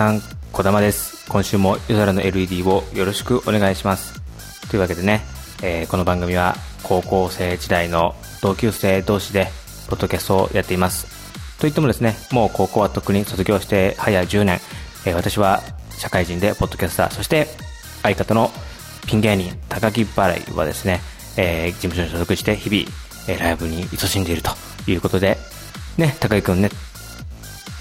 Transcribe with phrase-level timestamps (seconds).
[0.00, 0.22] さん、
[0.54, 1.28] 小玉です。
[1.28, 4.18] 今週も夜空の LED をよろしくお願いします。
[4.70, 5.20] というわけでね、
[5.62, 9.48] えーこの番組は高校生時代の同級生同士で、
[9.90, 11.06] ポッドキャストをやっています。
[11.60, 14.60] といってもですね、もう高校はとっくに卒業して早10年、
[15.04, 17.48] えー私は社会人でポッドキャスター、そして
[18.02, 18.50] 相方の
[19.06, 21.02] ピン芸人、高木払いはですね、
[21.36, 22.90] えー事務所に所属して日々、
[23.28, 24.52] えーライブに勤しんでいると
[24.86, 25.36] いうことで、
[25.98, 26.70] ね、高木くんね、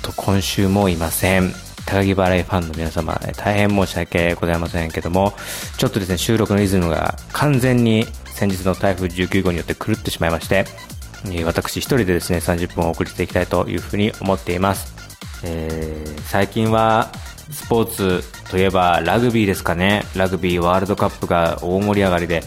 [0.01, 1.68] と今週もいません。
[1.89, 5.33] 高木払いファンの皆様、大変申し訳ございませんけども、
[5.77, 10.65] ちょっとですね、収録のリズムが完全に先日の台風19号によって狂ってしまいまして、
[11.45, 14.93] 私一人でですね、30分を送りしていきたいというふうに思っています。
[15.43, 17.11] えー最近は
[17.49, 20.05] スポーツといえばラグビーですかね。
[20.15, 22.43] ラグビーワールドカップが大盛り上がりで、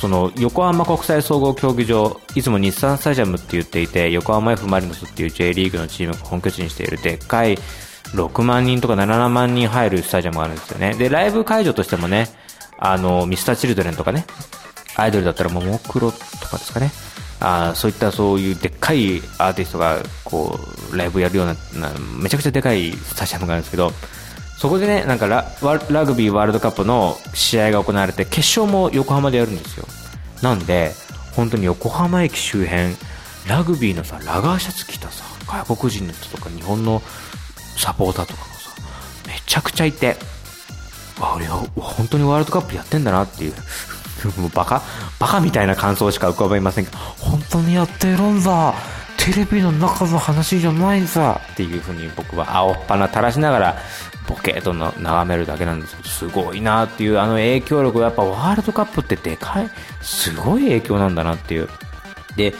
[0.00, 7.58] その横浜国際総合競技場、いつも日産スタジアムって言っていて、横浜 F・ マリノスっていう J リーグのチームが本拠地にしているでっかい
[8.14, 10.94] 6万人とか7万人入るスタジアムがあるんですよね。
[10.94, 12.28] で、ライブ会場としてもね、
[12.78, 14.26] あの、ミスターチルドレンとかね、
[14.96, 16.90] アイドルだったらももクロとかですかね。
[17.40, 20.58] あそういったそういうでっかいアーティストがこ
[20.92, 21.54] うライブやるような
[22.20, 23.92] めちゃくちゃでかいスタジアムがあるんですけど
[24.58, 25.44] そこでねなんかラ
[25.90, 29.86] ラグビーワールドカップの試合が行われて決勝も横浜でやるんですよ
[30.42, 30.92] なんで
[31.36, 32.96] 本当に横浜駅周辺
[33.48, 37.02] ラグビーのさラガーシャツ着たさ外国人の人とか日本の
[37.78, 38.70] サポーターとかがさ
[39.26, 40.16] めちゃくちゃいて
[41.20, 43.54] あ俺は本当にワールドカップやってんだなっていう
[44.40, 44.82] もうバカ
[45.18, 48.74] バカみたいな感想しか浮かべませんけど本当にやってるんだ。
[49.18, 51.32] テレビの中の話じゃないんだ。
[51.52, 53.76] っていうふうに僕は青っ鼻垂らしながら
[54.26, 59.70] ボケーとな眺めるだけなんですけどすごいなっていうあの影響力やっぱワールドカップってでかい
[60.00, 61.68] すごい影響なんだなっていう。
[62.36, 62.54] で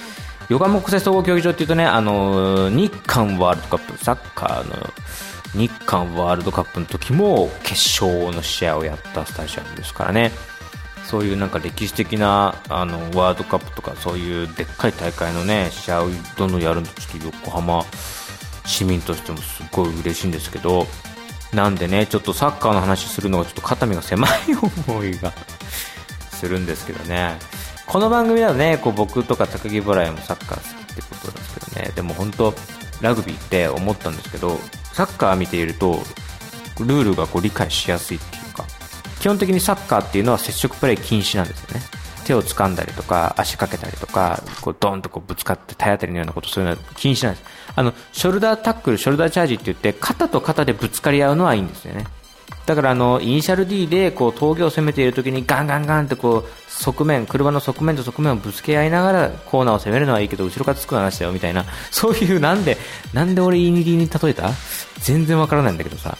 [0.48, 4.92] 横浜国際総合競技場っていうとね、あの日韓ワールドカップ、サッカーの
[5.54, 10.32] 日韓ワールドカップの時も決勝の試合をやったスタジアムですからね。
[11.04, 17.82] そういうなんか歴史的なあのワールドカップとかそういうでっかい大会のね試合をどんどんやるのちょっと横浜
[18.66, 20.86] 市民としてもすごい嬉しいんですけど
[21.54, 24.30] なんでねちょっとサッカーの話するのがちょっと肩身が狭い
[24.86, 25.32] 思いが
[26.30, 27.38] するんですけどね
[27.88, 31.93] この番組だとねこう僕とか高木払いもサッカー好きってことですけどね。
[31.94, 32.53] でも本当
[33.00, 34.59] ラグビーって思ったんですけど
[34.93, 36.00] サッカー見ていると
[36.81, 38.65] ルールがこう理解しやすいっていうか
[39.21, 41.81] 基本的にサッカーっていうのは接触プレー禁止なんですよね。
[42.27, 47.44] 手を掴んだりとか足かけたりとかこうドンとこうぶつかって体当たりのようなことそういうのは禁止なんです。
[47.75, 52.04] あのショルダータックルショルダーチャージって言って肩と肩でぶつかり合うのはいいんですよね。
[52.68, 61.64] だからあのイニシャル D でこう峠を攻めている時にガンガンガンってこう側面車の側面と側面をぶつけ合いながらコーナーを攻めるのはいいけど後ろからつく話だよみたいな。
[61.90, 62.76] そういうなんで
[63.14, 64.50] なんで俺イニリに例えた？
[65.00, 66.18] 全然わからないんだけどさ。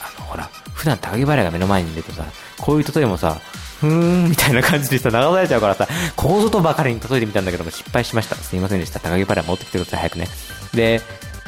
[0.00, 2.24] あのほら普段高木払いが目の前にいるとさ
[2.58, 3.36] こういう例えもさ
[3.80, 8.36] ふーんみたいな感じでさ流されちゃうからさここぞとばかりに例えてみたんだけども失敗しました。
[8.36, 9.00] すいませんでした。
[9.00, 10.00] 高木払い持ってきてください。
[10.00, 10.28] 早くね。
[10.74, 11.02] で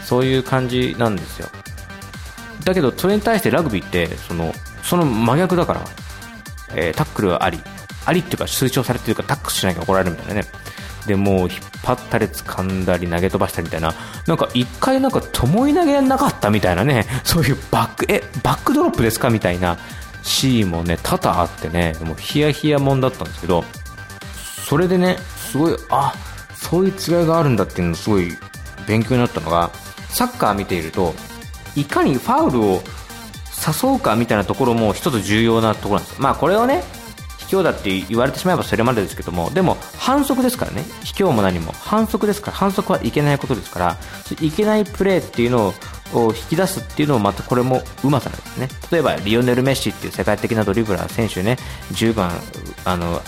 [0.04, 1.48] そういう感じなんですよ。
[2.64, 5.84] だけどそれに対してラグビーってそのその真逆だから、
[6.74, 7.60] えータックルはあり
[8.06, 10.48] ありっていうか推奨されてるからタックルしなきゃ怒られるみたいなね。
[11.06, 11.50] でもう引っ
[11.82, 13.94] 張ったり掴んだり投げ飛ばしたりみたいな。
[14.26, 17.06] なんか一回なんかともい投げなかったみたいなね。
[17.24, 19.78] そういうバックえバックドロップですかみたいな。
[20.22, 21.94] シーンもね多々あってね。
[22.02, 23.64] もうヒヤヒヤもんだったんですけど。
[24.68, 25.18] それでね
[25.50, 26.14] すごいあ
[26.54, 28.38] そういう違いがあるんだっていうのすごい
[28.86, 29.70] 勉強になったのが
[30.10, 31.14] サッカー見ていると
[31.76, 32.82] いかにファウルを
[33.84, 36.20] 誘うかみたいなところも一つ重要なところなんです。
[36.20, 36.82] まあこれをね
[37.38, 40.84] 卑怯だって言われてしまえばそれまでですけどもでも反則ですからね。
[41.04, 41.72] 卑怯も何も。
[41.72, 42.56] 反則ですから。
[42.56, 43.96] 反則はいけないことですから。
[44.40, 45.74] いけないプレーっていうの
[46.14, 48.68] を引き出すっていうのもまたこれもうまさなんですね。
[48.90, 51.56] 例えばリオネル・メッシっていう世界的なドリブラー選手ね
[51.92, 52.30] 10番
[52.84, 53.20] あの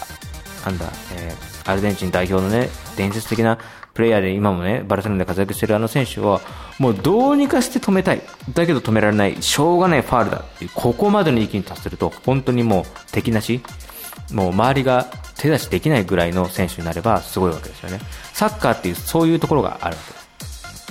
[0.64, 3.58] なんだ、えーアルゼンチン代表のね、伝説的な
[3.94, 6.40] プレイヤーで今もね、バルセロナで活躍してるあの選手は、
[6.78, 8.22] もうどうにかして止めたい。
[8.54, 9.42] だけど止められない。
[9.42, 13.60] しょうがないファールだっていう、ここまでの域に達すると、本当にもう敵なし、
[14.32, 15.06] もう周りが
[15.36, 18.00] 手出しできないぐらいの選手になればすごいわけですよね。
[18.32, 20.22] サッカーっていう、そういうところがあるわけです。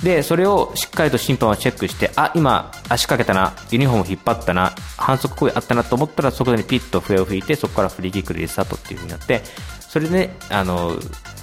[0.04, 9.44] で、それをしっかりと審判はチェックして、あ、今、足かけたな、ユニフォーム引っ張ったな、反則行為あったなと思ったら、そこでピッと笛を吹いて、そこからフリーキックでリスタートっていう風になって、
[9.80, 10.96] それで、あの、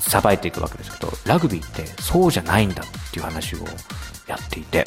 [0.09, 3.59] さばいていくわけですけど、ラグビーってそうじゃないんだっていう話を
[4.27, 4.85] やっていて、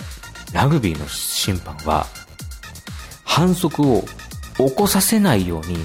[0.54, 2.06] ラグビーの審判は、
[3.24, 4.04] 反則を
[4.58, 5.78] 起こさせないように、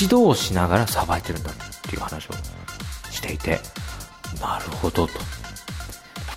[0.00, 2.32] 指導しながらさばいてるんだっていう話を
[3.10, 3.60] していて、
[4.40, 5.12] なるほどと。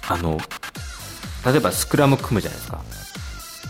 [0.08, 0.38] あの、
[1.46, 2.82] 例えばスクラム組むじゃないですか。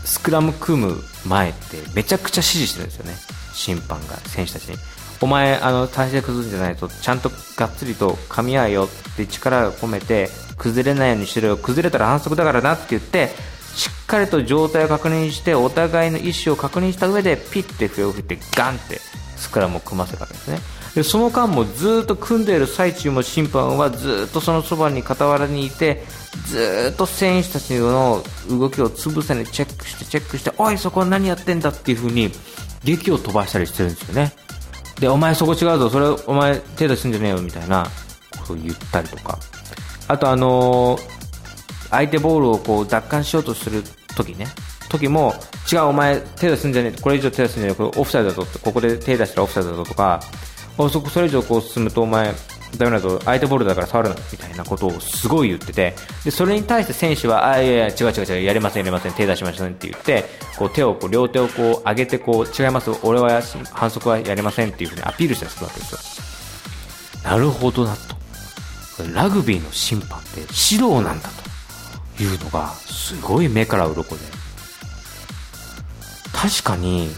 [0.06, 0.96] スクラム組む
[1.26, 3.14] 前ってめちゃくちゃ指示してるんですよね
[3.54, 4.78] 審判が選手たちに
[5.22, 8.84] お前あの体勢崩すんじゃないとちゃんとがっつりと噛み合うよ
[9.14, 11.58] って力を込めて崩れないようにしろよ。
[11.58, 13.30] 崩れたら反則だからなって言って
[13.76, 19.00] しっかりと状態を確認してお互いの意思を確認した上でピッて笛を吹いてガンって
[19.36, 20.60] スクラムを組ませるわけですね。
[20.96, 26.06] でその間もずっと組んでいる最中も審判はずっとそのそばに傍らにいて
[26.48, 32.32] ずっと選手たちの動きをつぶさにチェックしてチェックしておいそこは何やってんだっていう風に
[32.86, 34.32] 劇を飛ばしたりしてるんですよね。
[35.00, 35.90] でお前そこ違うぞ。
[35.90, 37.88] それお前手出すんじゃねえよみたいな
[38.40, 39.38] ことを言ったりとか。
[40.08, 41.16] あとあのー
[41.92, 43.84] 相手ボールをこう奪還しようとする
[44.16, 44.48] 時ね。
[44.90, 45.34] 時も
[45.72, 50.20] 違うお前手出すんじゃねえこれ以上手出すんじゃねえこれオフサイドだぞってここで手出したらオフサイドだぞとか
[50.78, 52.34] そこそれ以上こう進むとお前
[52.78, 60.26] ダメだぞ相手ボールだから触るなみたいなことをすごい言っててでそれに対して選手はあいやいや違う違う違うやりませんやりません手出しませんって言って
[60.58, 63.42] こう手をこう両手をこう上げてこう違います俺は
[63.72, 67.30] 反則はやりませんっていうふうにアピールしたりするわけですよ。
[67.30, 68.16] なるほどなと。
[69.14, 71.30] ラグビーの審判って指導なんだ
[72.18, 74.22] というのがすごい目から鱗で。
[76.34, 77.10] 確かに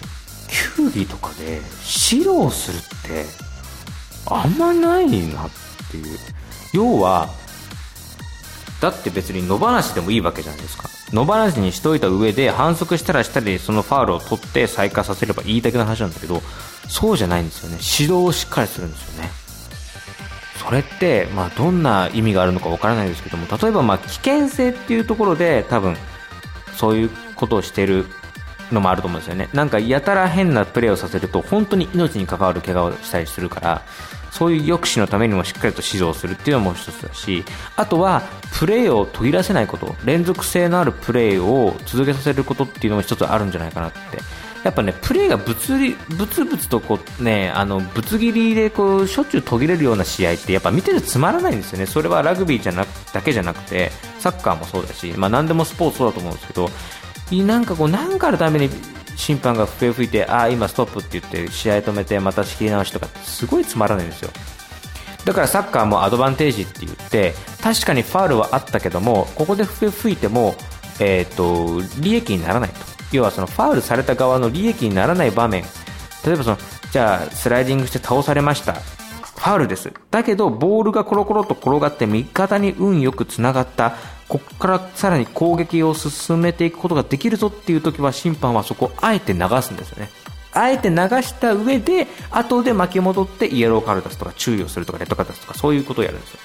[0.75, 1.60] 球技とかで
[2.10, 2.81] 指導するっ
[3.25, 3.46] て
[4.29, 5.50] あんまないなっ
[5.91, 6.18] ていう。
[6.74, 7.29] 要は
[8.81, 10.89] だって別に野放しでもいいわけじゃないですか。
[11.12, 16.41] 野放しにしといた上で反則したらしたりそのファウルを取って再開させればいいだけの話なんだけど
[16.89, 17.77] そうじゃないんですよね。
[17.77, 19.29] 指導をしっかりするんですよね。
[20.63, 25.95] それって、まあ、どんな意味があるのかわからないですけども例えばまあ危険性っていうところで多分
[26.75, 28.06] そういうことをしてる
[28.71, 29.49] のもあると思うんですよね。
[29.53, 33.81] なんかやたら変なプレーをさせると本当に命に関わる怪我をしたりするから
[34.31, 37.43] そういう抑止のためにもしっかりと指導するっていうのも一つだし
[37.75, 38.21] あとは
[38.59, 43.97] プレーを途切らせないこと連続性のあるプレーを続けさせることっていうのも一つあるんじゃないかなって。
[44.63, 51.85] やっぱねプレーが物理ブツブツとこうねあのぶつ切りでこうしょっちゅう途切れるような試合ってやっぱ見ててつまらないんですよね。
[51.85, 56.69] それはラグビーじゃなだけじゃなくてサッカーもそうだしまあ何でもスポーツそうだと思うんですけど
[57.31, 58.69] なんかこう何かあるために
[59.15, 64.29] 審判が笛を吹いてああ今ストップって言って試合止めてまた仕切り直しとかすごいつまらないんですよ。
[65.25, 70.56] だからサッカーもアドバンテージって言って確かにファウルはあったけどもここで笛吹いても、
[71.01, 72.75] えーと、利益にならないと。
[73.12, 75.63] 要はそのファウルされた側の利益にならない場面。
[76.25, 76.57] 例えばその
[76.91, 78.75] じゃあスライディングして倒されました。
[79.38, 83.95] ファウルですだけどボールがコロコロと転がって味方に運よくつながった
[84.28, 90.10] ここからさらに攻撃を進めていくことができるぞっていう時は審判はそこをあえて流すんですよね。
[90.54, 96.39] あえて流した上で、後で巻き戻ってイエローカード出すとか注意をするとかレッドカード出すとかそういうことをやるんですよ。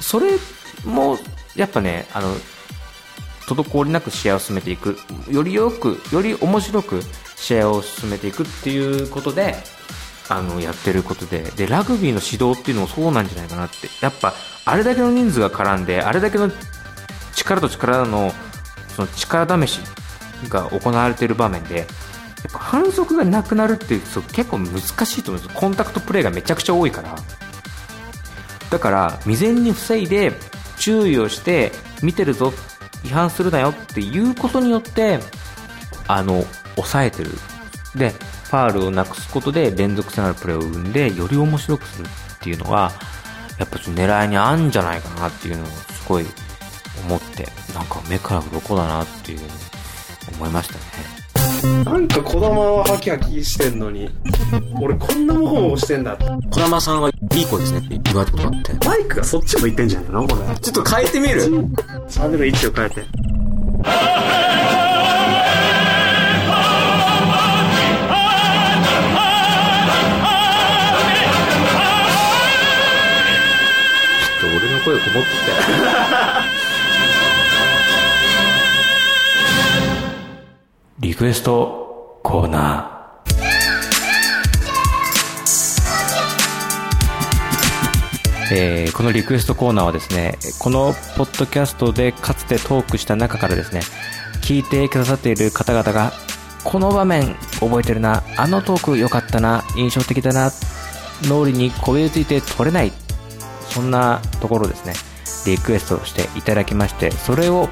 [0.00, 0.32] それ
[0.84, 1.18] も、
[1.56, 2.34] やっぱね、あの、
[3.46, 4.98] 滞りなく試合を進めていく、
[5.30, 7.02] よりよく、より面白く
[7.36, 9.56] 試合を進めていくっていうことで、
[10.30, 14.32] あの、やってることで、で、ラグビーの指導っていうのもそうなんじゃないかなって、やっぱ、
[14.64, 16.50] あれだけの人数が絡んで、あれだけの
[17.34, 18.32] 力と力の
[18.94, 19.80] その力試し
[20.48, 21.86] が行われている場面でやっ
[22.52, 25.60] ぱ反則がなくなるっていう結構難しいと思うんです。
[25.60, 27.14] コンタクトプレーがめちゃくちゃ多いから。
[28.70, 30.32] だから未然に防いで
[30.78, 32.52] 注意をして見てるぞ
[33.04, 35.18] 違反するなよっていうことによって
[36.06, 36.44] あの
[36.76, 37.30] 抑えてる。
[37.94, 38.14] で
[38.50, 42.90] ファールをなくすことで連続性のあるプレーを生んでより面白くするっていうのは
[43.60, 46.26] やっぱ狙いにあるんじゃないかなっていうのをすごい
[47.06, 49.50] 思ってなんか目から鱗だなっていうふうに
[50.36, 51.84] 思いましたね。
[51.84, 54.10] なんか児玉はハキハキしてんのに
[54.80, 56.16] 俺こんなもほもしてんだ
[56.50, 58.86] 児玉さんはいい子ですねって言われたことあって。
[58.86, 60.58] マイクがそっち向いてんじゃないのこれ。
[60.58, 61.42] ちょっと変えてみる。
[62.08, 63.04] チャンネル位置を変えて
[74.84, 75.30] 声こもって
[81.06, 83.00] リクエストコーナー。
[88.52, 93.80] えー、このリクエストコーナーはですね、このポッドキャストでかつてトークした中からですね、
[94.42, 96.12] 聞いてくださっている方々が、
[96.64, 100.50] この場面覚えてるな、あのトーク良かったな、印象的だな、
[101.22, 102.92] 脳裏にこびりついて取れない、
[103.70, 104.94] そんなところですね、
[105.46, 107.68] リクエストしていただきまして、それを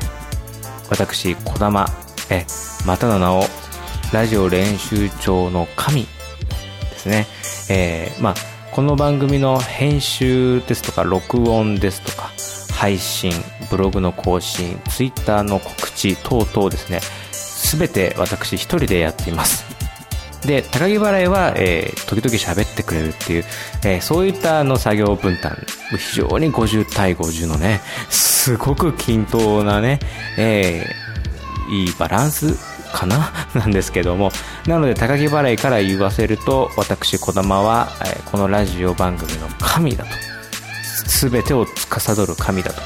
[0.90, 1.86] 私、小玉、
[2.30, 2.46] え、
[2.86, 3.44] またの名を、
[4.12, 6.08] ラジオ練習帳の神で
[6.96, 7.26] すね。
[7.68, 8.34] えー、まあ、
[8.72, 12.30] この番組の編集ですとか、録音ですとか、
[12.72, 13.32] 配信、
[13.70, 17.00] ブログの更新、ツイッターの告知等々ですね、
[17.76, 19.67] 全て私一人でやっています。
[20.46, 23.44] で高木払いは、えー、時々喋ってくれるっていう、
[23.84, 25.56] えー、そういったあの作業分担
[25.96, 29.98] 非常に50対50のねすごく均等なね、
[30.38, 32.54] えー、いいバランス
[32.92, 34.30] かな なんですけども
[34.66, 40.10] なので高木払いから言わせると私児玉は、え、このラジオ番組の神だと
[41.06, 42.80] 全てを司る神だと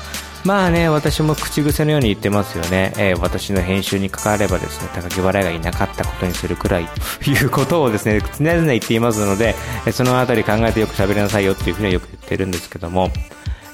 [0.44, 2.92] まあね、私も口癖のように言ってますよね。
[2.96, 6.88] えー、私の編集に関わればですね、高木払いがいなかったことにするくらい
[7.22, 9.54] ということをですね、常々言っていますので、
[9.92, 13.11] そのあたり考えてよく喋りなさいよっていうふうにはよく言ってるんですけども、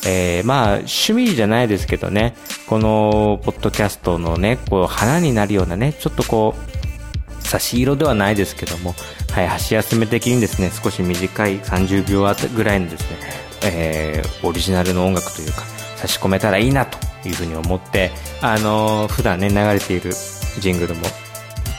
[0.06, 8.94] えー、まあ、趣味じゃないですけどね、この、ポッドキャストのね、こう、花になるようなね、ちょっとこう、差し色ではないですけども、
[9.32, 13.16] はい、箸休め的にですね、少し短い30秒ぐらいのですね、
[13.64, 15.62] えー、オリジナルの音楽というか、
[15.99, 20.12] 差し込めたらいいなというふうに思って、あのー、普段ね、流れている
[20.61, 21.02] ジングルも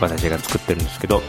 [0.01, 1.21] 私が作ってるんですけど、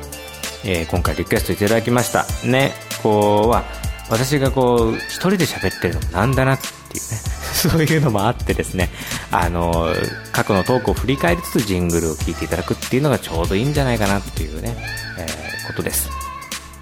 [0.65, 2.27] えー、今回リクエストいただきました。
[2.47, 3.65] ね、こうは、
[4.11, 7.19] 私がこう、一人で喋ってるのもなんだなっていうね、
[7.55, 8.91] そういうのもあってですね、
[9.31, 14.77] あのー、過去のトークを振り返りつつジングルを聴いていただくっていうのがちょうどいいんじゃないかなっていうね、
[15.19, 16.09] えー、ことです。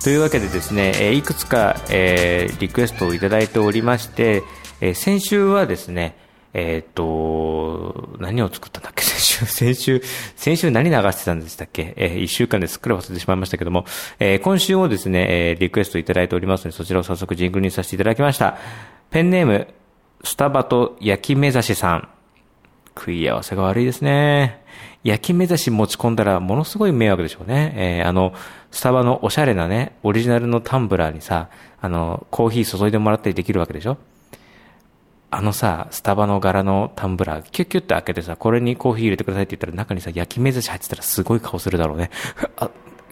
[0.02, 4.42] というわけでですね、えいくつか、えー、リクエストをいただいておりまして、
[4.80, 6.16] えー、先週はですね、
[6.54, 9.02] えっ、と、何を作ったんだっけ？
[9.04, 10.02] 先週、先週、
[10.34, 11.92] 先週何流してたんでしたっけ？
[11.96, 13.84] えー、一週間ですっかり忘れてしまいましたけども、
[14.18, 18.56] えー、今週もですね、えー、リクエストいただいておりますので、そちらを早速ジングルにさせていただきました。
[19.10, 19.68] ペンネーム、
[20.24, 22.08] スタバと焼き目指しさん。
[22.96, 24.60] 食い合わせが悪いですね。
[25.04, 27.72] 焼き目指し持ち込んだらものすごい迷惑でしょうね。
[27.76, 28.32] えー、あの、
[28.72, 31.48] スタバのおしゃれなね、オリジナルのタンブラーにさ、
[31.80, 33.98] あの、コーヒー注いでもらったりできるわけでしょ？
[35.30, 42.10] あのさ、スタバの柄のタンブラー、キュッキュッて開けてさ、これにコーヒー入れてくださいって言ったら中にさ、焼き目寿司入ってたらすごい顔するだろうね。
[42.56, 42.70] あ、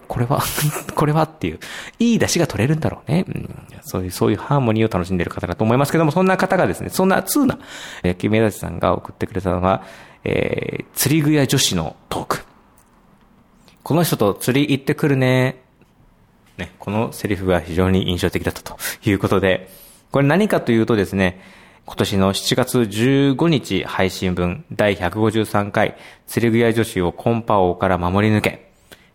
[0.09, 0.43] これは
[0.95, 1.59] これはっていう、
[1.99, 3.27] いい出汁が取れるんだろうね。
[3.29, 7.59] うん、そういう、そういうハーモニーを楽しんでる方だと思いますけども、そんな方がですね、そんな通な
[8.03, 9.83] 焼き目寿司さんが送ってくれたのが、
[10.25, 12.45] えー、釣り具屋女子のトーク。
[13.83, 15.63] この人と釣り行ってくるね。
[16.57, 19.69] ね、このセリフが非常に印象的だったということで、
[20.11, 21.41] これ何かというとですね、
[21.87, 28.73] 今年の7月15日配信分第153回釣り具屋女子をコンパ王から守り抜け、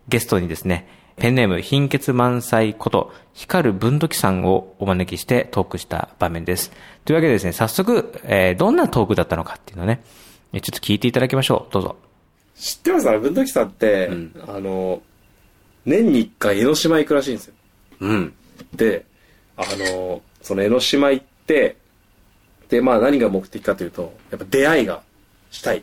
[0.08, 6.72] ゲストにですね、ペンネーム貧血満載こと光る文土器さんをお招きしてトークした場面です。
[7.04, 10.02] というわけでですね、早速、えー、どんなトークだったのかっていうのをね、
[10.54, 11.72] ちょっと聞いていただきましょう。
[11.74, 11.96] どうぞ。
[12.56, 13.06] 知ってます？
[13.06, 15.02] 文土器さんって、うん、あの、
[15.84, 17.54] 年に一回江ノ島行くらしいんですよ。
[18.00, 18.34] うん。
[18.74, 19.04] で、
[19.58, 21.76] あの、その江ノ島行って、で、
[22.80, 25.02] まあ何が目的かというと、やっぱ出会いが
[25.50, 25.82] したい。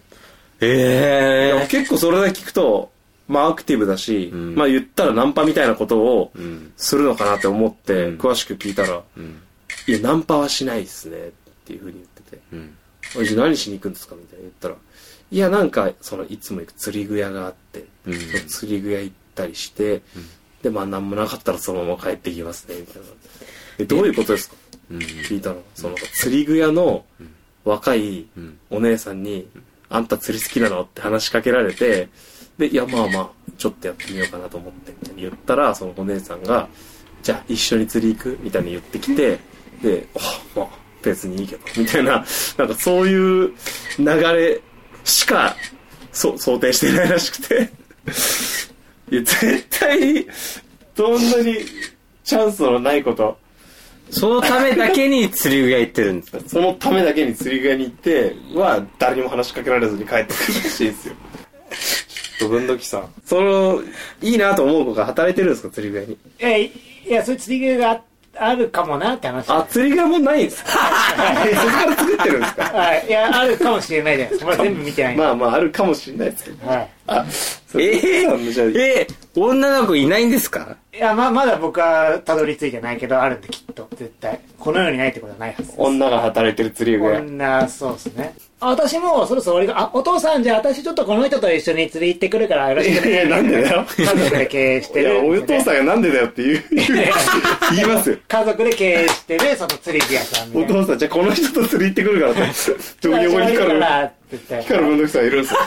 [0.62, 2.91] ええー、結構それだけ聞くと、
[3.27, 6.31] まあアクティブだし、うん、まあ言ったらナンパみたいなことを
[6.77, 9.41] するのかなって思って、詳しく聞いたら、うん、
[9.88, 11.31] いや、ナンパはしないですねっ
[11.65, 12.41] ていうふうに言ってて、
[13.17, 14.75] うん、じゃ何しに行くんですかみたいな言ったら、
[15.31, 18.13] いや、なんか、その、いつも行く釣り具屋があって、うん、
[18.48, 20.01] 釣り具屋行ったりして、
[20.63, 23.08] で、まあ何もなかったらそのまま帰ってきますね、みたいな。
[23.77, 24.55] え、どういうことですか？
[24.89, 25.62] 聞いたの。
[25.75, 27.05] その釣り具屋の
[27.63, 28.27] 若い
[28.69, 29.48] お姉さんに、
[29.89, 30.81] あんた釣り好きなの？
[30.81, 32.10] って話しかけられて、
[32.58, 36.67] で、いや、まあまあ、ちょっとやってみようかなと思って、みたいに言ったら、そのお姉さんが、
[37.24, 38.39] じゃあ一緒に釣り行く？
[38.41, 39.39] みたいに言ってきて、
[39.81, 40.67] で、あ、まあ、
[41.01, 42.25] 別にいいけど、みたいな、
[42.58, 43.53] なんかそういう
[43.98, 44.62] 流れ
[45.05, 45.55] しか、
[46.12, 47.72] そ、想定してないらしくて、
[49.12, 50.27] いや、絶対、
[50.96, 51.55] どんなに
[52.24, 53.38] チャンスのないこと、
[54.11, 56.39] そのためだけに釣り具屋行ってるんですか？
[56.47, 61.15] そのためだけに釣り具屋に行っては誰にも話しかけられずに帰ってくるらしいですよ
[62.39, 63.81] ちょっと分度器さんその
[64.21, 65.69] いいなと思う子が働いてるんですか？
[65.69, 66.17] 釣り具屋に。
[66.39, 66.71] えい
[67.11, 68.01] やそういう釣り具屋が
[68.41, 69.49] あるかもなって話。
[69.49, 70.71] あ釣り具屋もないんですか？
[70.71, 70.79] そこ
[71.71, 72.63] から作ってるんですか？
[72.63, 73.07] はい。
[73.07, 74.55] いやあるかもしれないじゃないですか。
[74.63, 76.67] 全部見てないまあまああるかもしれないですけど。
[76.67, 76.89] はい。
[77.07, 77.25] あ
[77.77, 80.77] ええー、えー、女の子いないんですか？
[80.93, 84.39] いや、ま、まだ僕はたどり着いてないけど、あるんできっと、絶対。
[84.57, 85.75] この世にないってことはないはずです。
[85.77, 87.19] 女が働いてる釣り具屋。
[87.21, 88.33] 女、そうですね。
[88.61, 93.07] 私もそろそろ俺が、あ、お父さんじゃあ私ちょっとこの人と一緒に釣り行ってくるからよろしく。
[93.07, 93.85] いや、なんでだよ。
[93.97, 95.13] 家族で経営してる。
[95.13, 96.63] いや、お父さんがなんでだよって言う、
[97.75, 98.17] 言いますよ。
[98.27, 102.53] 家族で経営してる、その釣り具屋さんお父さん、じゃあこの人と釣り行ってくるからって。
[102.99, 103.83] ちょ、横に光る。
[104.61, 105.59] 光る文土さんいるんですよ。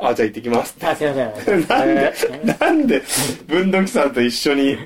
[0.00, 0.76] あ、じゃあ行ってきます。
[0.80, 1.66] あ、すいません。
[1.68, 2.14] なんで、
[2.60, 3.02] なんで、
[3.48, 4.78] 文土さんと一緒に、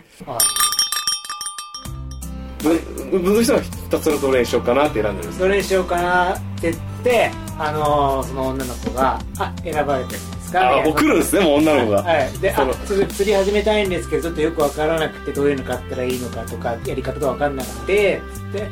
[3.11, 6.75] 文土さんはひたすらどれにしようかなって選んでるんですどれにしようかなって
[7.07, 10.79] て、あのー、その女の子が、あ、選ばれてるんですか？
[10.79, 12.03] あもう来るんですねもう女の子が。
[12.03, 18.21] はい、であ釣り釣り始めたいんですけどちょっとよくわからなくてどういうの買ったらいいのかとかやり方がわかんなくて
[18.53, 18.69] で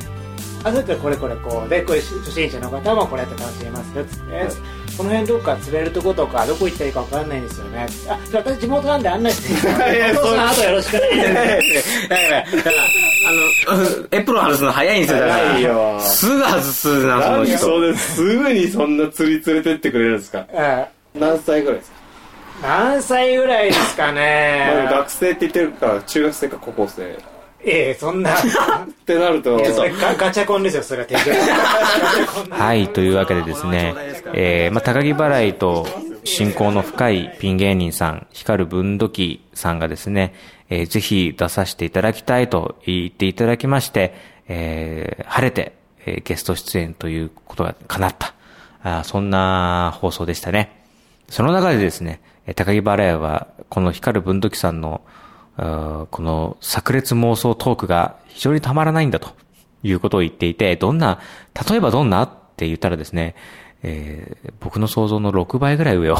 [0.62, 4.48] あそうやったらこれこれこうでこれ初心者の方もこれやって楽しめますよつって、
[4.96, 7.86] この辺どっか釣れるとことかどこ行ったらいいかわかんないんですよね。
[8.08, 11.24] あじゃあ私地元なんで案内していいですかいやお父さんあとよろしくお願いしま
[11.82, 12.76] すだから、だから、
[13.72, 15.34] あの、エプロン外すの早いんですよ、だから。
[15.48, 17.58] 早 いよすぐ外すな、その人。
[17.58, 20.46] それすぐにそんな釣り連れてってくれるんですか？
[20.54, 21.96] うん何歳ぐらいですか、
[22.62, 27.16] 何歳ぐらいですかまあ、ね学生って言ってるから中学生か高校生
[27.66, 28.42] ええそんなっ
[29.06, 31.08] てなるとガガチャコンですよそれは
[32.50, 33.94] はい、というわけでですね、
[34.34, 35.86] えー、まあ、高木払いと
[36.24, 40.34] 親交の深いピン芸人さん、光る文土器さんがですね、
[40.68, 44.14] えー、ぜひ出させていただきたいと言っていただきまして、
[44.48, 45.72] えー、晴れて、
[46.06, 48.34] えーゲスト出演ということが叶った。
[48.82, 50.84] あーそんな放送でしたね。
[51.30, 55.02] その中でですね、えー高木払いは、この光る文土器さんの、
[55.56, 59.34] この炸裂妄想トークが非常にたまらないんだと
[59.82, 61.20] いうことを言っていて、どんな、
[61.68, 63.34] 例えばどんなって言ったらですね、
[63.82, 66.16] えー僕の想像の6倍ぐらい上を、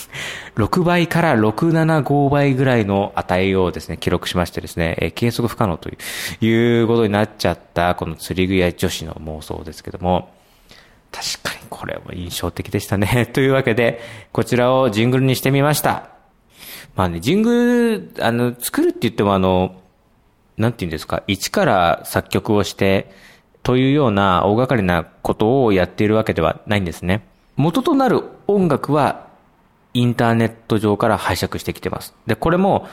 [0.56, 5.96] 6倍から675倍ぐらいの値をですね、記録しましてですね、えー計測不可能とい
[6.40, 10.30] う、いうことになっちゃった、この釣り具屋女子の妄想ですけども、
[11.12, 13.26] 確かにこれも印象的でしたね。
[13.32, 14.00] というわけで、
[14.32, 16.08] こちらをジングルにしてみました。
[16.94, 19.76] まあね、ジングル、あの、作るって言ってもあの、
[20.56, 23.10] なんて言うんですか、一から作曲をして、
[23.62, 27.26] というような大掛かりなことをやっているわけではないんですね。
[27.56, 29.30] 元となる音楽は、
[29.94, 32.14] インターネット上から拝借してきてます。
[32.26, 32.88] で、これも、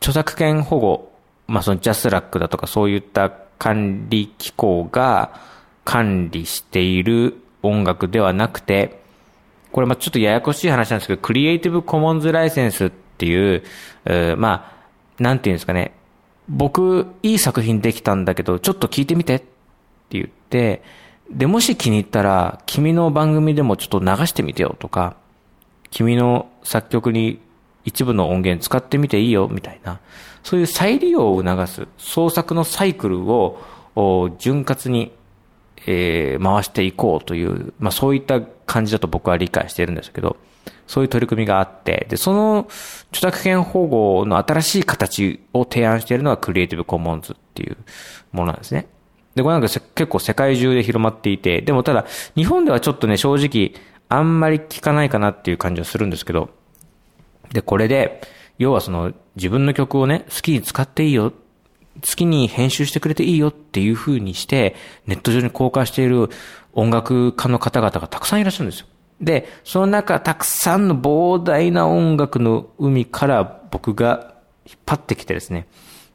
[0.00, 1.12] 著作権保護、
[1.46, 5.38] まあそのジャスラックだとかそういった管理機構が
[5.84, 9.00] 管理している音楽ではなくて、
[9.72, 12.90] これまちょっとややこしい話なんですけど、クリエイティブコモンズライセンスっ
[13.24, 13.62] ていう、
[14.04, 14.70] えま
[15.18, 15.94] あ、なんていうんですかね、
[16.48, 19.36] 僕、いい作品できたんだけど、ちょっと聞いてみて。
[19.36, 19.46] って
[20.10, 20.82] 言って、
[21.30, 25.16] で、もし気に入ったら、君の番組でもちょっと流してみてよとか、
[25.90, 27.40] 君の作曲に
[27.84, 30.00] 一部の音源使ってみていいよみたいな、
[30.42, 33.58] そういう再利用を促す創作のサイクルを
[34.38, 35.12] 潤滑に、
[35.86, 40.36] えー回していこうという、まあそういった感じだと僕は理解しているんですけど、
[40.86, 42.66] そういう取り組みがあって、で、その
[43.10, 47.76] 著作権保護の新しい形を提案しているのがクリエイティブコモンズっていう
[48.32, 48.86] ものなんですね。
[49.34, 56.50] で、これなんか結構世界中で広まっていて、でもただ、日本ではちょっとね、正直、あんまり聞かないかなっていう感じはするんですけど、
[57.52, 58.20] で、これで、
[58.58, 66.28] 要はその、自分の曲をね、好きに使っていいよ、好きに編集してくれていいよっていう風にして、ネット上に公開している
[66.72, 68.86] 音楽家の方々がたくさんいらっしゃるんですよ。
[69.24, 74.34] で、その中、たくさんの膨大な音楽の海から僕が
[74.66, 75.66] 引っ張ってきてですね、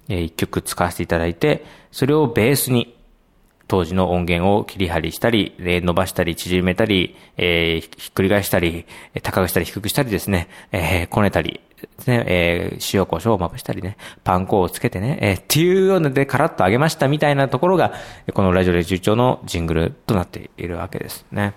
[0.07, 2.95] えー一曲使わせていただいて、それをベースに、
[3.67, 8.85] 当時の音源を切り張りしたり、で伸ばしたり、縮めたり、えーひっくり返したり、
[9.21, 17.93] 高くしたり低くしたりですね、えーこねたり、ですね、えー塩胡椒をまぶしたりね、パン粉をつけてね、えーっていうようなでカラッと揚げましたみたいなところが、
[18.33, 21.53] このラジオレジュ長のジングルとなっているわけですね。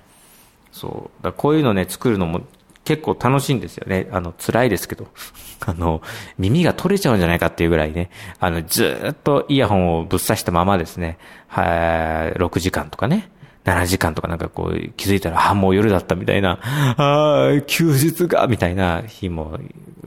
[0.72, 1.24] そう。
[1.24, 2.42] だこういうのね、作るのも
[2.84, 4.08] 結構楽しいんですよね。
[4.10, 5.06] あの、辛いですけど。
[5.64, 6.02] あの、
[6.38, 13.30] 耳が取れちゃうんじゃないかっていうぐらいね、あの、ずっとイヤホンをぶっ刺したままですね、はい6時間とかね、
[13.64, 16.58] 7時間とかなんかこう気づいたら、あ、もう夜だったみたいな、
[16.96, 19.58] あー休日が、みたいな日も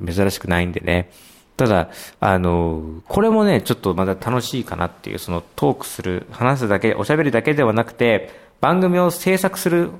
[0.06, 1.10] 珍しくないんでね。
[1.56, 9.92] ただ、あの、これもね、ちょっとまだ楽しいかなっていう、そのトークする、話すだけ、おしゃべりだけではなくて、番組を制作する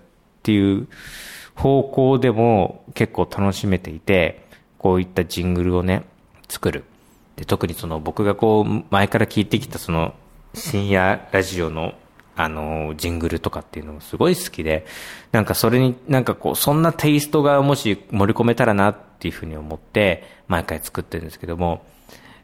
[0.46, 0.88] っていう
[1.56, 4.46] 方向でも結構楽しめていて、
[4.78, 6.04] こういったジングルをね、
[6.48, 6.84] 作る。
[7.36, 10.14] で、特にその僕がこう、前から聞いてきたその、
[10.54, 11.96] 深夜ラジオの、
[12.36, 14.86] あの、ジングルとかっていうのもすごい好きで、
[15.32, 21.84] なんかそれになんかこう、そんなテイストがもし盛り込めたらなっていうふうに思って、毎回作ってるんですけども、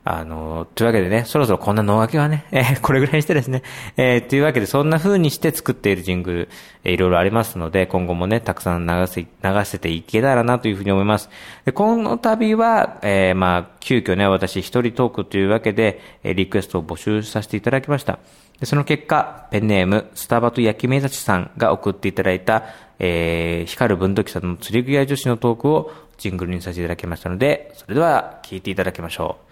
[0.04, 3.62] あの、というわけでね、そろそろこんな脳書きはね、 えーこれぐらいにしてですね、
[3.98, 6.50] えーというわけでそんな風にして作っているジングル、
[6.84, 9.28] えーいろいろありますので、今後もね、たくさん流せ、流
[9.66, 11.30] せていけたらなというふうに思います。
[11.66, 18.18] で、この度は、えーまあ、急遽ね、私一人トークというわけで、えーリクエストを募集させていただきました。
[18.60, 22.64] でその結果、ペンネーム、スタバと焼き目立ちさんが送っていただいた、
[23.00, 29.51] えー、光る文土器さんの釣り具屋女子のトークをジングルにさせていただきましたので、それでは聞いていただきましょう。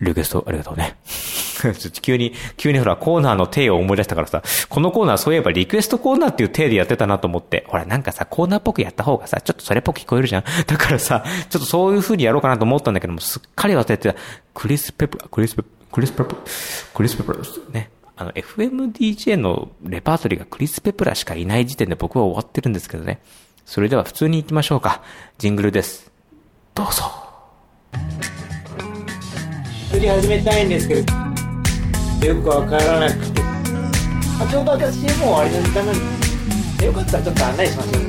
[0.00, 0.96] リクエストありがとうね。
[1.04, 10.44] ちょっと急に、急にほら、コーナーの体を思い出したからさ、このコーナーそういえばリクエストコーナーっていう体でやってたなと思って、ほら、なんかさ、コーナーっぽくやった方がさ、ちょっとそれっぽく聞こえるじゃん。
[10.66, 14.18] だからさ、ちょっとそういう風にやろうかなと思ったんだけども、すっかり忘れてた。
[14.52, 16.36] クリス・ペプラ、クリス・ペプ、クリス・ペプラ、
[16.94, 17.90] クリス・ペプラですね。
[18.16, 23.20] あの、FMDJ のレパートリーがクリス・ペプラしかいない時点で僕は終わってるんですけどね。
[23.64, 25.02] それでは普通に行きましょうか。
[25.38, 26.12] ジングルです。
[26.74, 27.23] どうぞ。
[29.94, 31.14] 釣り始めたいんですけど
[32.26, 33.40] よくわからなくて。
[34.40, 35.94] あちょうど私もう終わりの時間なん
[36.78, 36.92] でよ。
[36.92, 38.02] かったらちょっと案内しましょう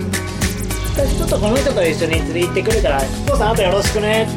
[0.96, 4.28] 私ちょっとこの人と一緒に釣り行ってくるから父さんあとよろしくね。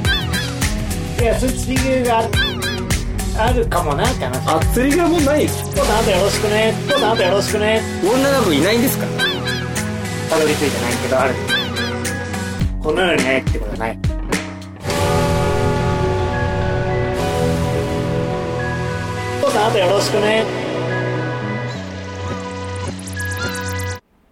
[1.19, 2.29] いや釣り具が
[3.39, 5.47] あるかもなって話あ釣りがもうない？
[5.49, 6.75] 父さんあとよろしくね。
[6.87, 7.81] 父さんあとよろしくね。
[8.05, 9.07] 女の子いないんですか？
[10.29, 11.35] たどり着いてないけどある。
[12.83, 13.99] このようにねってことはない
[19.49, 20.45] 父さんあとよろしくね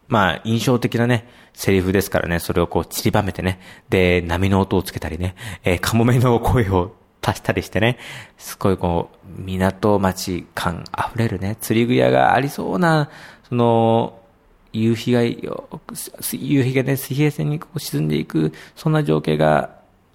[0.09, 7.99] まあ、印象的なね、セリフですからね、それをこう散りばめてね、で、波の音をつけたりね、えーカモメの声を足したりしてね、
[8.39, 13.11] すごいこう、港町感溢れるね、釣り具屋がありそうな、
[13.49, 14.21] その、
[14.73, 15.69] 夕日がよ、
[16.33, 19.71] 夕日がね、水平線にこう沈んでいく、そんな情景が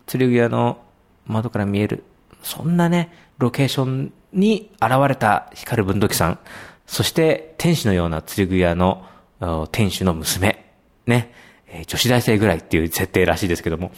[0.06, 0.78] 釣り具屋の
[1.26, 2.06] 窓から見える。
[2.44, 3.12] そんなね、
[3.42, 6.40] ロケーションに現れた光る文土器さん。
[6.86, 9.06] そして、天使のような釣り具屋の
[9.40, 10.66] あ店主の娘。
[11.08, 11.34] ね。
[11.68, 13.92] えー女子大生ぐらいっていう設定らしいですけども、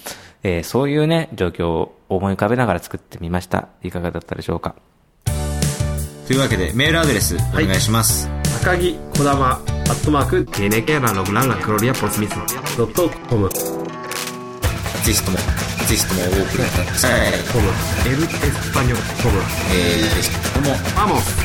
[0.44, 3.70] えーそういうね、状況を思い浮かべながら作ってみました。
[3.84, 4.76] いかがだったでしょうか。
[6.28, 8.30] というわけで、メールアドレスお願いします。
[8.64, 12.46] 高木こだまアットマーク TNK のグランガクロリアポスミスの
[12.78, 15.38] ドットコムぜひとも、
[15.94, 17.32] ぜひともお送りください。
[17.54, 17.68] コム
[18.12, 19.40] エルエスパニョコム
[19.72, 21.38] えー、ぜひとも、バモス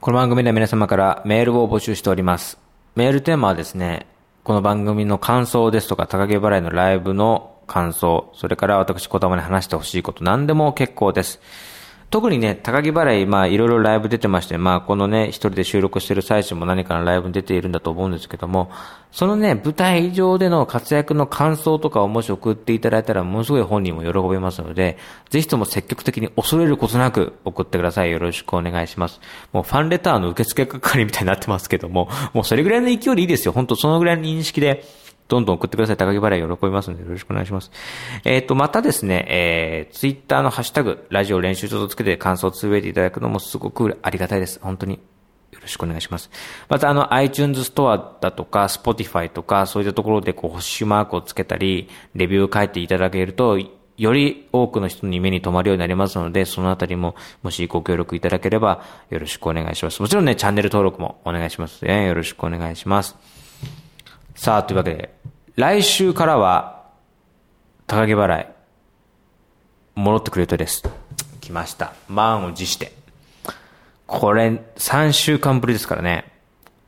[0.00, 2.56] この番組では皆様からメールを募集しております。
[2.94, 4.06] メールテーマはですね、
[4.44, 11.40] この番組の感想ですとか、高木払いのライブの感想、それから私、小玉に話してほしいこと、何でも結構です。
[12.10, 18.68] 特にね、高木払い、まあ、いろいろライブ出てまして、まあ、このね、一人で収録してる最中も何かのライブに出ているんだと思うんですけども、
[19.12, 28.10] そのね、舞台上での活躍の感想とかをもし送っていただいたら、ものすごい本人も喜びますので、ぜひとも積極的に恐れることなく送ってください。
[28.10, 29.20] よろしくお願いします。
[29.52, 33.52] もうファンレターの受付係みたいになってますけども、もうそれぐらいの勢いでいいですよ。
[33.52, 34.84] 本当そのぐらいの認識で、
[35.30, 35.96] どんどん送ってください。
[35.96, 37.70] 高木払い喜びますので、よろしくお願いします。
[38.24, 44.58] えっ、と、またですね、えー、ツイッターのハッシュタグ、ラジオ練習場とつけて感想をつぶえていただくのもすごくありがたいです。
[44.60, 44.98] 本当に。
[45.52, 46.30] よろしくお願いします。
[46.68, 53.58] また、あの、iTunes ストアだとか、Spotify とか、そういったところで、こう、星マークをつけたり、レビューを書いていただけると、
[54.00, 60.00] より多くの人に目に留まるようになりますので、そのあたりも、もしご協力いただければ、よろしくお願いします。
[60.00, 62.06] もちろんね、チャンネル登録もお願いしますね。
[62.06, 63.16] よろしくお願いします。
[64.34, 65.19] さあ、というわけで、
[65.56, 66.84] 来週からは、
[67.86, 68.46] 高木払い、
[69.96, 70.82] 戻ってくれるとです。
[71.40, 71.92] 来ました。
[72.08, 72.92] 満を持して。
[74.06, 76.30] これ、3週間ぶりですからね。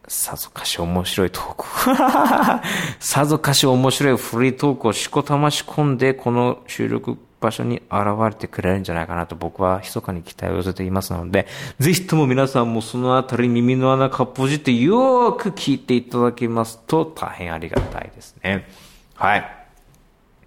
[0.07, 2.64] さぞかし面白いトーク。
[3.05, 11.47] さぞかし面白いフリートークをしこたまし込んで、この収録場所に現れてくれるんじゃないかなと僕は密かに期待を寄せていますので、
[11.79, 18.67] ぜひとも皆さんもそのあたり耳の穴かっぽじってよーく聞いていただけますと大変ありがたいですね。
[19.15, 19.45] はい。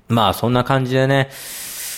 [0.08, 1.30] まあそんな感じでね、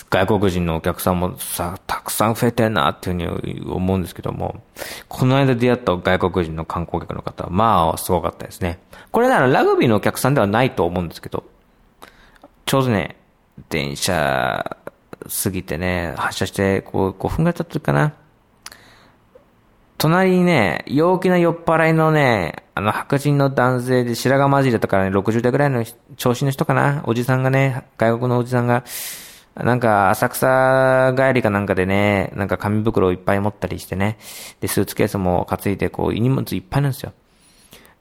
[0.09, 4.61] 外国人のお客さんもさ、たくさん増えてんなっていうふうに思うんですけども、
[5.09, 8.79] この間出会った外国人の観光客の方は、まあ、すごかったですね。
[9.11, 11.43] これならラグビーのお客さんではないと思うんですけど、
[12.65, 13.17] ちょうどね、
[13.69, 14.77] 電車
[15.43, 18.13] 過ぎてね、発車して、こう、5分ぐらい経ってるかな。
[19.97, 25.83] 隣にね、陽気な酔っ払いのね、あの白人の男性で白髪混じりだったからね、60代ぐらいの
[26.17, 28.83] 調子の人かな、おじさんがね、外国のおじさんが、
[29.55, 34.19] なんか、浅草帰りかなんかでね、なんか紙袋をいっぱい持ったりしてね、
[34.61, 37.13] で、スーツケースも担いで、こう、荷物いっぱいなんですよ。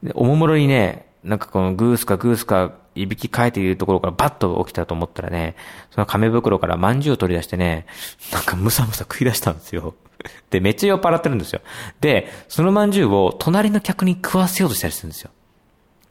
[0.02, 5.54] で、おもむろにね、なんかこのグースかグースか、いびきかいているところからバッと起きたと思ったらね、
[5.90, 7.86] その紙袋から饅頭を取り出してね、
[8.32, 9.94] なんかムサムサ食い出したんですよ。
[10.50, 11.60] で、めっちゃ酔っ払ってるんですよ。
[12.00, 15.30] で、その饅頭を隣の客に食わせようとしたりするんですよ。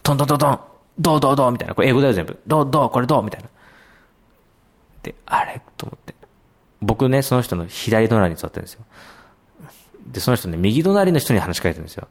[0.04, 0.60] トントントントン、
[1.00, 1.76] どうどうどうみたいな。
[1.76, 2.40] これ英語だよ全部。
[2.46, 3.50] どうどうこれどうみたいな。
[5.04, 5.62] で、あれ？
[5.78, 6.16] と思って。
[6.82, 8.86] 僕ね、その人の左隣に座ってるんですよ。
[10.08, 12.08] で、その人ね、右隣の人に話しかけてるんですよ。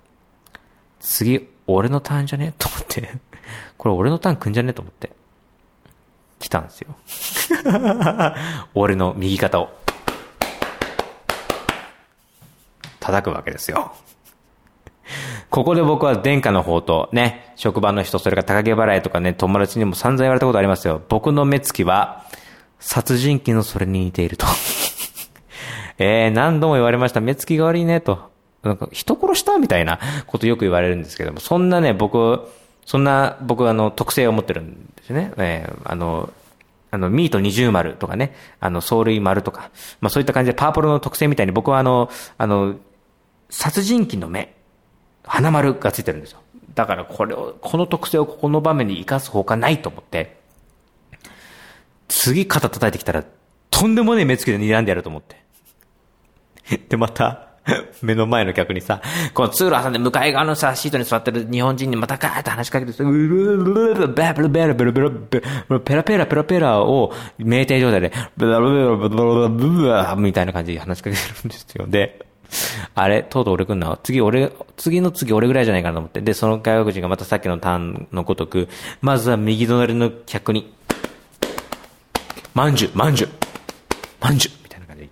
[1.00, 2.54] 次、俺のターンじゃね？
[2.58, 3.14] と思って。
[3.84, 5.10] これ俺のターン来んじゃねと思って。
[6.38, 6.96] 来たんですよ。
[8.72, 9.68] 俺の右肩を。
[12.98, 13.92] 叩くわけですよ。
[15.50, 21.02] ここで僕は殿下の方とね、職場の人、それから高木払いとかね、友達にも散々言われたことありますよ。
[21.10, 22.24] 僕の目つきは、
[22.80, 24.46] 殺人鬼のそれに似ていると。
[25.98, 27.20] えー、何度も言われました。
[27.20, 28.30] 目つきが悪いね、と。
[28.62, 32.48] なんか、人殺したみたいなことよく言われるんですけども、そんなね、僕、
[32.86, 35.32] そんな、僕はあの、特性を持ってるんですね。
[35.36, 36.32] えー、あの、
[36.90, 39.70] あの、ミート二重丸とかね、あの、走塁丸とか、
[40.00, 42.76] まあそういった感じでパープルの特性みたいに僕はあの、あの、
[43.50, 44.54] 殺人鬼の目、
[45.24, 46.40] 花丸がついてるんですよ。
[46.74, 50.36] だからこれを、この特性をここの場面に活かすほかないと思って、
[52.08, 53.24] 次肩叩いてきたら、
[53.70, 55.42] とんでもねえ目つきで睨んでやると思って。
[56.88, 57.43] で、また、
[58.04, 59.00] 目の前の客にさ、
[59.32, 65.10] この通路挟んで向かい側のさ、シートに座ってる日本人にまたガーッと話しかけてさ、うるるるるベラベラベラベラベラ
[65.80, 71.86] ペラペラペラペラを酩酊状態で、ベラベラベラベラベラみたいな感じで話しかけてるんですよ。
[71.86, 72.26] で、
[72.94, 73.98] あれ、とうとう俺来んな。
[74.02, 76.20] 次俺、次の次俺ぐらいじゃないかなと思って。
[76.20, 78.68] で、その外国人がまたさっきのターンのごとく、
[79.00, 80.72] まずは右隣の客に、
[82.54, 83.30] まんじゅう、まんじゅう、
[84.20, 84.63] まんじゅう、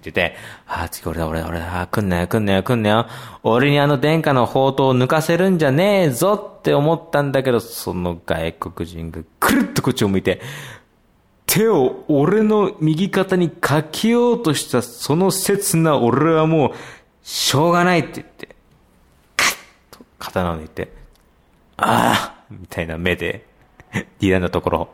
[0.03, 0.35] ってて、
[0.67, 3.07] あ、次俺だ、俺だ、俺だ、来んなよ、来んなよ、来んなよ。
[3.45, 10.41] 俺にあの殿下の宝刀を抜かせるんじゃねえぞって思ったんだけど、その外国人がくるっとこっちを向いて、
[11.47, 16.73] 手を俺の右肩にかけようとしたその刹那俺はもう
[17.23, 18.57] しょうがないって言って、
[19.37, 19.55] カッ
[19.91, 20.93] と刀を抜いて、
[21.77, 23.47] ああみたいな目で、
[23.93, 24.89] ディラのところ、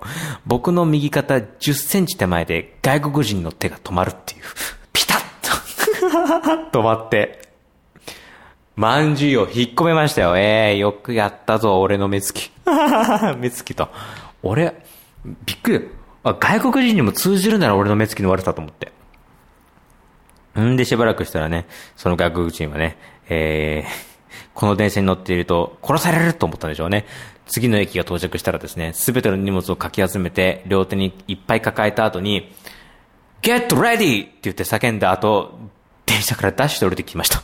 [0.44, 4.42] 僕の右肩10センチ手前で外国人の手が止まるっていう、
[6.72, 7.48] 止まって、
[8.76, 10.36] まんじゅうを引っ込めましたよ。
[10.36, 12.52] ええー、よくやったぞ、俺の目つき。
[13.38, 13.88] 目つきと。
[14.42, 14.74] 俺、
[15.24, 15.88] びっくり。
[16.22, 18.92] 外国人にも通じるなら俺の目つきの悪さと思って。
[20.60, 21.66] んでしばらくしたらね、
[21.96, 22.96] その外国人はね、
[23.28, 23.90] えー、
[24.54, 27.06] この電車に乗っていると殺されると思ったんでしょうね。
[27.46, 32.52] 次の駅が到着したらですね、すべての荷物をかき集めて、両手にいっぱい抱えた後に、
[33.42, 34.24] Get ready!
[34.24, 35.58] って言って叫んだ後、
[36.08, 37.42] 電車からダッシュで降りてきました。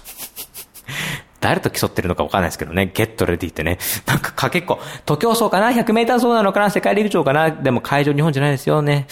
[1.40, 3.78] 誰と競ってるのかわかんないですけどね、ゲットレディってね。
[4.06, 6.70] なんかかけっこ、徒競走かな ?100 メーター走なのかな？
[6.70, 7.50] 世界陸上かな？
[7.50, 9.06] でも会場日本じゃないですよね。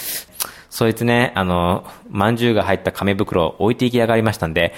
[0.70, 4.74] そいつね、あの、饅頭が入った紙袋を置いていきやがりましたんで、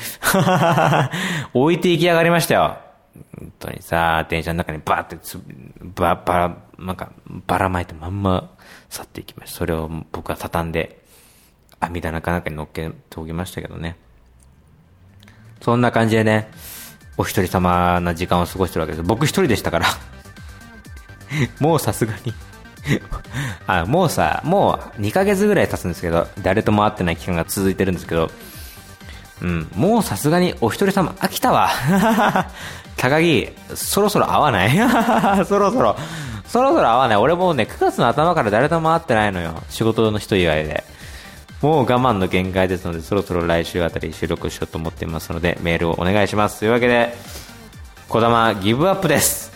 [1.54, 2.78] 置いていきやがりましたよ。
[3.38, 5.40] 本当にさ、電車の中にバーってつ、
[5.80, 7.12] ば、ばら、なんか、
[7.46, 8.50] ばらまいてまんま
[8.90, 9.58] 去っていきました。
[9.58, 11.00] それを僕は畳んで、
[11.78, 13.96] 網棚かなんかに乗っけておきましたけどね。
[15.64, 16.50] そんな感じでね、
[17.16, 19.03] お一人様な時間を過ごしてるわけです。
[19.03, 19.87] 僕一人でしたから
[21.59, 22.35] もうさすがに
[23.66, 28.31] あもうさ、もう2ヶ月ぐらい経つんですけど、誰とも会ってない期間が続いてるんですけど、
[29.40, 31.70] うん、もうさすがにお一人様飽きたわ。
[32.98, 34.77] 高木、そろそろ会わない？
[35.46, 35.96] そろそろ、
[36.46, 37.16] そろそろ会わない。
[37.16, 39.62] 俺もうね、9月の頭から誰とも会ってないのよ。
[39.70, 40.85] 仕事の人以外で。
[41.64, 46.61] もう我慢の限界ですので、そろそろ来週あたり収録しようと思っていますので、メールをお願いします。
[46.61, 47.14] というわけで、
[48.11, 49.50] 小玉ギブアップです。